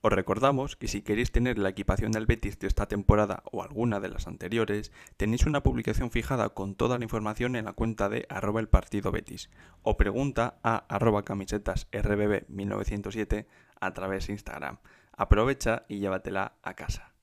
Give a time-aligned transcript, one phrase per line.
[0.00, 3.98] Os recordamos que si queréis tener la equipación del Betis de esta temporada o alguna
[3.98, 8.24] de las anteriores, tenéis una publicación fijada con toda la información en la cuenta de
[8.28, 9.50] arroba el partido Betis
[9.82, 13.48] o pregunta a arroba camisetas rbb 1907
[13.80, 14.78] a través de Instagram.
[15.12, 17.17] Aprovecha y llévatela a casa.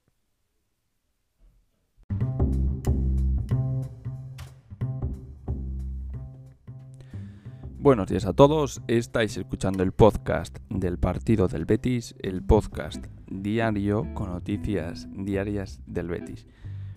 [7.86, 14.12] Buenos días a todos, estáis escuchando el podcast del partido del Betis, el podcast diario
[14.16, 16.48] con noticias diarias del Betis.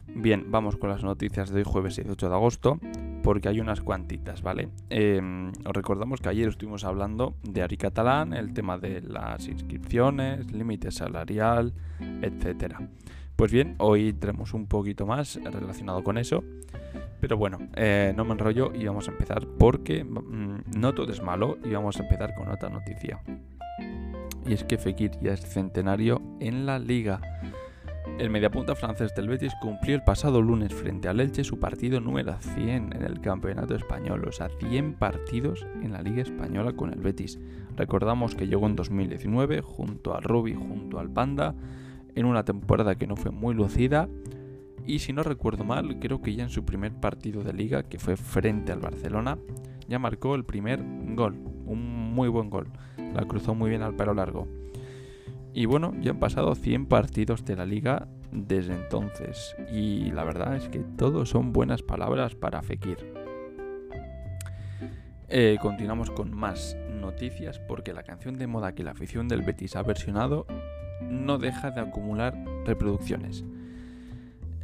[0.06, 2.80] Bien, vamos con las noticias de hoy jueves 18 de agosto,
[3.22, 4.70] porque hay unas cuantitas, ¿vale?
[4.88, 10.50] Em, os recordamos que ayer estuvimos hablando de Ari Catalán, el tema de las inscripciones,
[10.52, 11.74] límite salarial,
[12.22, 12.80] etcétera.
[13.36, 16.42] Pues bien, hoy tenemos un poquito más relacionado con eso.
[17.20, 21.22] Pero bueno, eh, no me enrollo y vamos a empezar porque mm, no todo es
[21.22, 23.20] malo y vamos a empezar con otra noticia.
[24.46, 27.20] Y es que Fekir ya es centenario en la liga.
[28.18, 32.36] El mediapunta francés del Betis cumplió el pasado lunes frente al Elche su partido número
[32.40, 37.00] 100 en el campeonato español, o sea, 100 partidos en la Liga Española con el
[37.00, 37.38] Betis.
[37.76, 41.54] Recordamos que llegó en 2019 junto al Rubi, junto al Panda,
[42.16, 44.08] en una temporada que no fue muy lucida.
[44.88, 47.98] Y si no recuerdo mal, creo que ya en su primer partido de liga, que
[47.98, 49.36] fue frente al Barcelona,
[49.86, 50.82] ya marcó el primer
[51.14, 51.34] gol.
[51.66, 52.68] Un muy buen gol.
[52.96, 54.48] La cruzó muy bien al pelo largo.
[55.52, 59.54] Y bueno, ya han pasado 100 partidos de la liga desde entonces.
[59.70, 63.12] Y la verdad es que todos son buenas palabras para Fekir.
[65.28, 69.76] Eh, continuamos con más noticias porque la canción de moda que la afición del Betis
[69.76, 70.46] ha versionado
[71.02, 73.44] no deja de acumular reproducciones.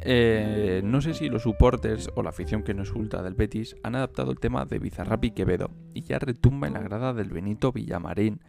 [0.07, 3.95] Eh, no sé si los supporters o la afición que nos ulta del Betis han
[3.95, 7.71] adaptado el tema de Bizarrap y Quevedo y ya retumba en la grada del Benito
[7.71, 8.39] Villamarín.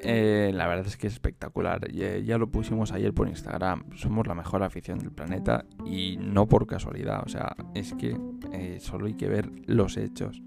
[0.00, 1.90] Eh, la verdad es que es espectacular.
[1.90, 3.96] Ya, ya, lo pusimos ayer por Instagram.
[3.96, 7.24] Somos la mejor afición del planeta y no por casualidad.
[7.26, 8.16] O sea, es que
[8.52, 10.40] eh, solo hay que ver los hechos.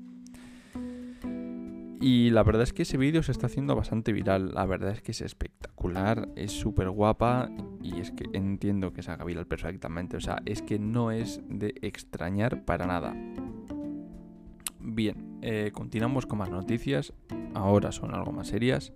[2.00, 4.54] Y la verdad es que ese vídeo se está haciendo bastante viral.
[4.54, 7.50] La verdad es que es espectacular, es súper guapa
[7.96, 10.18] y es que entiendo que se haga viral perfectamente.
[10.18, 13.16] O sea, es que no es de extrañar para nada.
[14.80, 17.14] Bien, eh, continuamos con más noticias.
[17.54, 18.94] Ahora son algo más serias.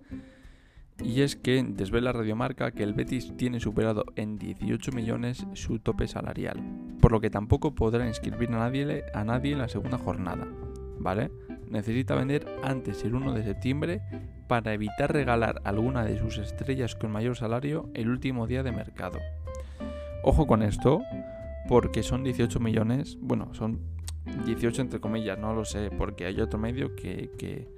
[1.02, 6.06] Y es que desvela Radiomarca que el Betis tiene superado en 18 millones su tope
[6.06, 6.62] salarial,
[7.00, 10.46] por lo que tampoco podrá inscribir a nadie, a nadie en la segunda jornada,
[11.00, 11.32] ¿vale?
[11.74, 14.00] necesita vender antes del 1 de septiembre
[14.46, 19.18] para evitar regalar alguna de sus estrellas con mayor salario el último día de mercado.
[20.22, 21.02] Ojo con esto,
[21.68, 23.80] porque son 18 millones, bueno, son
[24.46, 27.68] 18 entre comillas, no lo sé, porque hay otro medio que,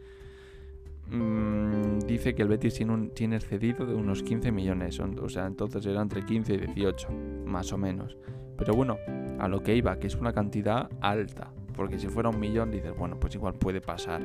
[1.10, 5.46] mm, dice que el Betis tiene, un, tiene cedido de unos 15 millones, o sea,
[5.46, 7.08] entonces era entre 15 y 18,
[7.46, 8.16] más o menos.
[8.56, 8.96] Pero bueno,
[9.38, 11.52] a lo que iba, que es una cantidad alta.
[11.74, 14.22] Porque si fuera un millón dices, bueno, pues igual puede pasar.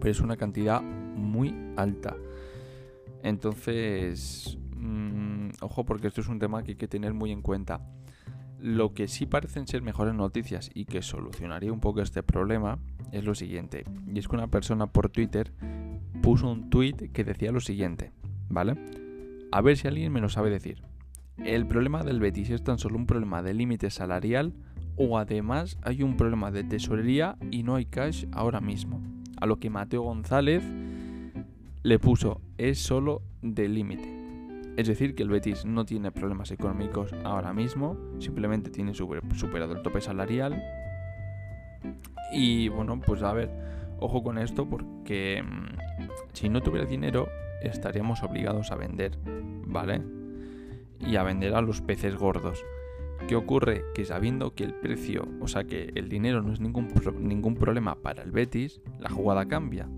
[0.00, 2.16] Pero es una cantidad muy alta.
[3.22, 7.80] Entonces, mm, ojo porque esto es un tema que hay que tener muy en cuenta.
[8.60, 12.78] Lo que sí parecen ser mejores noticias y que solucionaría un poco este problema
[13.12, 13.84] es lo siguiente.
[14.12, 15.52] Y es que una persona por Twitter
[16.22, 18.12] puso un tweet que decía lo siguiente,
[18.48, 18.76] ¿vale?
[19.52, 20.82] A ver si alguien me lo sabe decir.
[21.38, 24.54] El problema del Betis es tan solo un problema de límite salarial
[24.96, 29.15] o además hay un problema de tesorería y no hay cash ahora mismo.
[29.36, 30.62] A lo que Mateo González
[31.82, 34.16] le puso es solo de límite.
[34.76, 39.82] Es decir, que el Betis no tiene problemas económicos ahora mismo, simplemente tiene superado el
[39.82, 40.62] tope salarial.
[42.32, 43.50] Y bueno, pues a ver,
[44.00, 47.28] ojo con esto porque mm, si no tuviera dinero
[47.62, 49.18] estaríamos obligados a vender,
[49.66, 50.02] ¿vale?
[51.00, 52.62] Y a vender a los peces gordos.
[53.28, 53.84] ¿Qué ocurre?
[53.94, 56.88] Que sabiendo que el precio, o sea que el dinero no es ningún,
[57.20, 59.88] ningún problema para el Betis, la jugada cambia.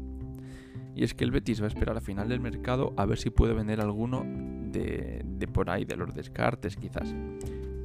[0.95, 3.31] Y es que el Betis va a esperar a final del mercado a ver si
[3.31, 7.15] puede vender alguno de, de por ahí, de los descartes quizás.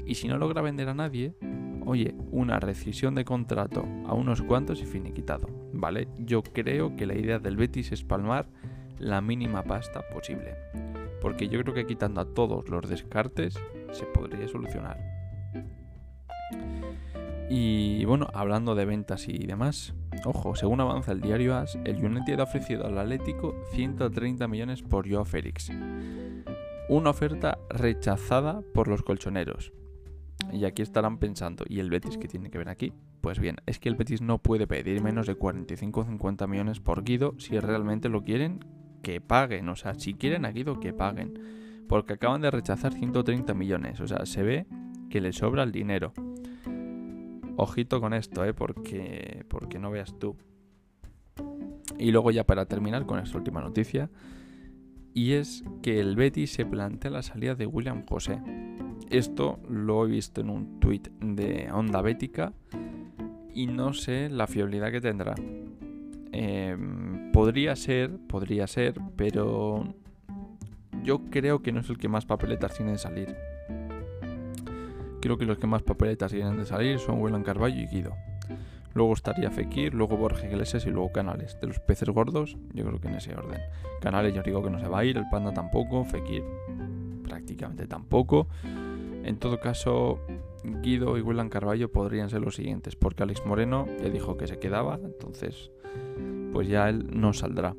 [0.06, 1.34] Y si no logra vender a nadie,
[1.86, 6.08] oye, una rescisión de contrato a unos cuantos y finiquitado, ¿vale?
[6.20, 8.48] Yo creo que la idea del Betis es palmar
[9.00, 10.56] la mínima pasta posible.
[11.22, 13.60] Porque yo creo que quitando a todos los descartes
[13.92, 15.13] se podría solucionar.
[17.56, 19.94] Y bueno, hablando de ventas y demás,
[20.26, 25.08] ojo, según avanza el diario AS, el United ha ofrecido al Atlético 130 millones por
[25.08, 25.70] Joao Félix.
[26.90, 29.72] Una oferta rechazada por los colchoneros.
[30.52, 32.92] Y aquí estarán pensando, ¿y el Betis qué tiene que ver aquí?
[33.22, 36.80] Pues bien, es que el Betis no puede pedir menos de 45 o 50 millones
[36.80, 38.66] por Guido si realmente lo quieren
[39.04, 39.70] que paguen.
[39.70, 41.38] O sea, si quieren a Guido, que paguen.
[41.88, 44.00] Porque acaban de rechazar 130 millones.
[44.00, 44.66] O sea, se ve
[45.12, 46.14] que le sobra el dinero.
[47.56, 48.54] Ojito con esto, ¿eh?
[48.54, 50.36] Porque, porque no veas tú.
[51.98, 54.10] Y luego ya para terminar con esta última noticia.
[55.14, 58.42] Y es que el Betis se plantea la salida de William José.
[59.10, 62.54] Esto lo he visto en un tuit de Onda Bética
[63.54, 65.36] y no sé la fiabilidad que tendrá.
[66.32, 69.94] Em, podría ser, podría ser, pero
[71.04, 73.36] yo creo que no es el que más papeletas tiene de salir.
[75.24, 78.14] Creo que los que más papeletas tienen de salir son William Carballo y Guido.
[78.94, 81.58] Luego estaría Fekir, luego Borja Iglesias y luego Canales.
[81.62, 83.62] De los peces gordos, yo creo que en ese orden.
[84.02, 86.44] Canales, yo digo que no se va a ir, el Panda tampoco, Fekir
[87.24, 88.50] prácticamente tampoco.
[89.24, 90.20] En todo caso,
[90.82, 94.60] Guido y William Carballo podrían ser los siguientes, porque Alex Moreno le dijo que se
[94.60, 95.72] quedaba, entonces
[96.52, 97.78] pues ya él no saldrá.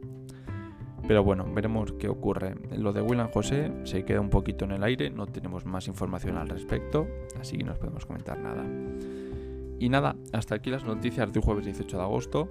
[1.06, 2.54] Pero bueno, veremos qué ocurre.
[2.76, 6.38] Lo de William José se queda un poquito en el aire, no tenemos más información
[6.38, 7.06] al respecto,
[7.38, 8.64] así que no podemos comentar nada.
[9.78, 12.48] Y nada, hasta aquí las noticias del jueves 18 de agosto.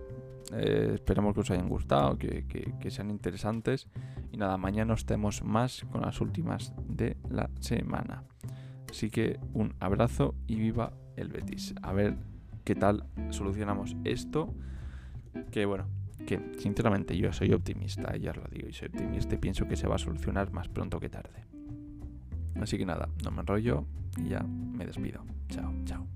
[0.51, 3.88] Eh, esperemos que os hayan gustado, que, que, sean interesantes.
[4.31, 8.23] Y nada, mañana os tenemos más con las últimas de la semana.
[8.89, 11.73] Así que un abrazo y viva el Betis.
[11.81, 12.17] A ver
[12.63, 14.53] qué tal solucionamos esto.
[15.49, 15.88] Que bueno,
[16.25, 19.87] que sinceramente yo soy optimista, ya lo digo, y soy optimista y pienso que se
[19.87, 21.45] va a solucionar más pronto que tarde.
[22.61, 23.85] Así que nada, no me enrollo
[24.17, 25.23] y ya me despido.
[25.49, 26.07] Chao, chao.